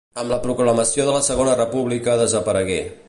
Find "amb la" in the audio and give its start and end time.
0.21-0.37